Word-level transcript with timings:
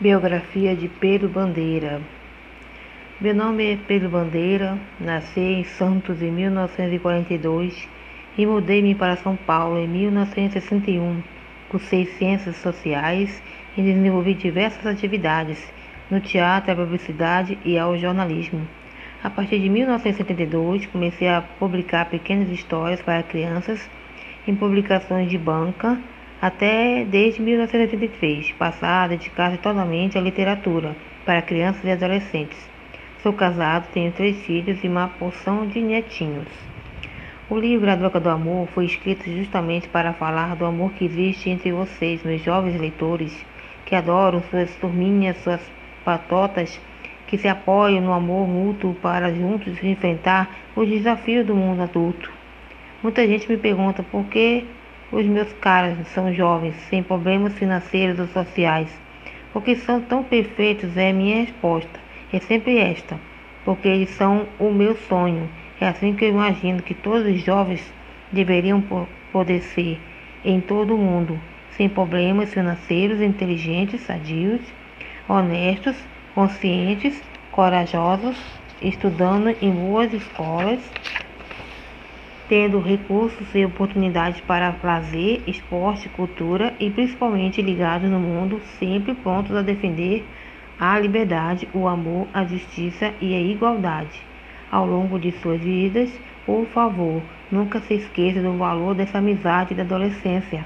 Biografia 0.00 0.76
de 0.76 0.86
Pedro 0.86 1.28
Bandeira 1.28 2.00
Meu 3.20 3.34
nome 3.34 3.72
é 3.72 3.76
Pedro 3.76 4.08
Bandeira, 4.08 4.78
nasci 5.00 5.40
em 5.40 5.64
Santos 5.64 6.22
em 6.22 6.30
1942 6.30 7.88
e 8.38 8.46
mudei-me 8.46 8.94
para 8.94 9.16
São 9.16 9.34
Paulo 9.34 9.76
em 9.76 9.88
1961. 9.88 11.20
Cursei 11.68 12.06
Ciências 12.06 12.54
Sociais 12.58 13.42
e 13.76 13.82
desenvolvi 13.82 14.34
diversas 14.34 14.86
atividades 14.86 15.68
no 16.08 16.20
teatro, 16.20 16.70
a 16.70 16.76
publicidade 16.76 17.58
e 17.64 17.76
ao 17.76 17.98
jornalismo. 17.98 18.60
A 19.24 19.28
partir 19.28 19.58
de 19.58 19.68
1972, 19.68 20.86
comecei 20.86 21.26
a 21.26 21.42
publicar 21.42 22.04
pequenas 22.04 22.48
histórias 22.50 23.02
para 23.02 23.24
crianças 23.24 23.90
em 24.46 24.54
publicações 24.54 25.28
de 25.28 25.36
banca 25.36 25.98
até 26.40 27.04
desde 27.04 27.42
1983, 27.42 28.52
passar 28.52 29.04
a 29.04 29.08
dedicar-se 29.08 29.58
totalmente 29.58 30.16
à 30.16 30.20
literatura 30.20 30.94
para 31.24 31.42
crianças 31.42 31.84
e 31.84 31.90
adolescentes. 31.90 32.58
Sou 33.22 33.32
casado, 33.32 33.88
tenho 33.92 34.12
três 34.12 34.36
filhos 34.46 34.82
e 34.82 34.88
uma 34.88 35.08
porção 35.08 35.66
de 35.66 35.80
netinhos. 35.80 36.46
O 37.50 37.58
livro 37.58 37.90
A 37.90 37.96
Droga 37.96 38.20
do 38.20 38.28
Amor 38.28 38.68
foi 38.68 38.84
escrito 38.84 39.24
justamente 39.24 39.88
para 39.88 40.12
falar 40.12 40.54
do 40.54 40.64
amor 40.64 40.92
que 40.92 41.06
existe 41.06 41.50
entre 41.50 41.72
vocês, 41.72 42.22
meus 42.22 42.42
jovens 42.42 42.78
leitores, 42.80 43.34
que 43.84 43.96
adoram 43.96 44.42
suas 44.50 44.72
turminhas, 44.76 45.36
suas 45.38 45.60
patotas, 46.04 46.80
que 47.26 47.36
se 47.36 47.48
apoiam 47.48 48.00
no 48.00 48.12
amor 48.12 48.46
mútuo 48.46 48.94
para 48.94 49.34
juntos 49.34 49.82
enfrentar 49.82 50.48
os 50.76 50.88
desafios 50.88 51.44
do 51.46 51.54
mundo 51.54 51.82
adulto. 51.82 52.30
Muita 53.02 53.26
gente 53.26 53.48
me 53.48 53.56
pergunta 53.56 54.02
por 54.02 54.24
que 54.26 54.64
os 55.10 55.24
meus 55.24 55.52
caras 55.54 56.06
são 56.08 56.32
jovens, 56.34 56.74
sem 56.90 57.02
problemas 57.02 57.54
financeiros 57.54 58.18
ou 58.18 58.26
sociais. 58.26 58.88
Porque 59.52 59.74
são 59.76 60.00
tão 60.00 60.22
perfeitos 60.22 60.96
é 60.96 61.12
minha 61.12 61.42
resposta. 61.44 61.98
É 62.32 62.38
sempre 62.38 62.78
esta. 62.78 63.18
Porque 63.64 63.88
eles 63.88 64.10
são 64.10 64.46
o 64.58 64.70
meu 64.70 64.94
sonho. 64.94 65.48
É 65.80 65.88
assim 65.88 66.14
que 66.14 66.26
eu 66.26 66.30
imagino 66.30 66.82
que 66.82 66.94
todos 66.94 67.26
os 67.26 67.42
jovens 67.42 67.92
deveriam 68.30 68.82
poder 69.32 69.62
ser 69.62 69.98
em 70.44 70.60
todo 70.60 70.94
o 70.94 70.98
mundo, 70.98 71.40
sem 71.70 71.88
problemas 71.88 72.52
financeiros, 72.52 73.20
inteligentes, 73.20 74.02
sadios, 74.02 74.60
honestos, 75.28 75.96
conscientes, 76.34 77.22
corajosos, 77.50 78.36
estudando 78.82 79.56
em 79.62 79.70
boas 79.70 80.12
escolas 80.12 80.80
tendo 82.48 82.80
recursos 82.80 83.54
e 83.54 83.64
oportunidades 83.64 84.40
para 84.40 84.74
lazer, 84.82 85.42
esporte, 85.46 86.08
cultura 86.08 86.74
e 86.80 86.88
principalmente 86.90 87.60
ligados 87.60 88.08
no 88.08 88.18
mundo, 88.18 88.60
sempre 88.78 89.14
prontos 89.14 89.54
a 89.54 89.62
defender 89.62 90.24
a 90.80 90.98
liberdade, 90.98 91.68
o 91.74 91.86
amor, 91.86 92.26
a 92.32 92.44
justiça 92.44 93.12
e 93.20 93.34
a 93.34 93.40
igualdade. 93.40 94.22
Ao 94.70 94.86
longo 94.86 95.18
de 95.18 95.32
suas 95.32 95.60
vidas, 95.60 96.10
por 96.46 96.64
favor, 96.66 97.20
nunca 97.50 97.80
se 97.80 97.94
esqueça 97.94 98.40
do 98.40 98.56
valor 98.56 98.94
dessa 98.94 99.18
amizade 99.18 99.74
da 99.74 99.82
adolescência. 99.82 100.64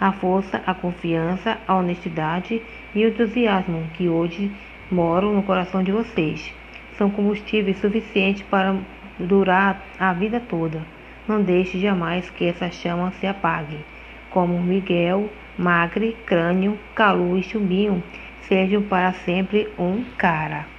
A 0.00 0.12
força, 0.12 0.62
a 0.64 0.72
confiança, 0.74 1.58
a 1.66 1.74
honestidade 1.74 2.62
e 2.94 3.04
o 3.04 3.08
entusiasmo 3.08 3.82
que 3.94 4.08
hoje 4.08 4.50
moram 4.90 5.34
no 5.34 5.42
coração 5.42 5.82
de 5.82 5.92
vocês 5.92 6.54
são 6.96 7.10
combustíveis 7.10 7.78
suficientes 7.78 8.42
para 8.42 8.76
durar 9.18 9.82
a 9.98 10.12
vida 10.12 10.40
toda. 10.40 10.97
Não 11.28 11.42
deixe 11.42 11.78
jamais 11.78 12.30
que 12.30 12.46
essa 12.46 12.70
chama 12.70 13.12
se 13.20 13.26
apague. 13.26 13.78
Como 14.30 14.58
Miguel, 14.62 15.28
Magre, 15.58 16.16
Crânio, 16.24 16.78
Calu 16.94 17.36
e 17.36 17.42
Chumbinho 17.42 18.02
sejam 18.40 18.82
para 18.82 19.12
sempre 19.12 19.68
um 19.78 20.02
cara. 20.16 20.77